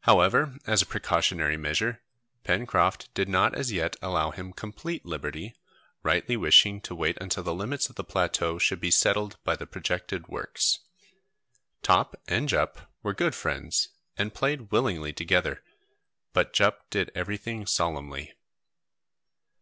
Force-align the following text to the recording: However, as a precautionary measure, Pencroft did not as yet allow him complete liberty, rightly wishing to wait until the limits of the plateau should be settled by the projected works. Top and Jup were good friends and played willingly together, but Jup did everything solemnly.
However, 0.00 0.58
as 0.66 0.82
a 0.82 0.86
precautionary 0.86 1.56
measure, 1.56 2.02
Pencroft 2.44 3.08
did 3.14 3.30
not 3.30 3.54
as 3.54 3.72
yet 3.72 3.96
allow 4.02 4.30
him 4.30 4.52
complete 4.52 5.06
liberty, 5.06 5.54
rightly 6.02 6.36
wishing 6.36 6.82
to 6.82 6.94
wait 6.94 7.16
until 7.18 7.42
the 7.42 7.54
limits 7.54 7.88
of 7.88 7.96
the 7.96 8.04
plateau 8.04 8.58
should 8.58 8.78
be 8.78 8.90
settled 8.90 9.38
by 9.42 9.56
the 9.56 9.66
projected 9.66 10.28
works. 10.28 10.80
Top 11.80 12.20
and 12.28 12.46
Jup 12.46 12.90
were 13.02 13.14
good 13.14 13.34
friends 13.34 13.88
and 14.18 14.34
played 14.34 14.70
willingly 14.70 15.14
together, 15.14 15.62
but 16.34 16.52
Jup 16.52 16.90
did 16.90 17.10
everything 17.14 17.64
solemnly. 17.64 18.34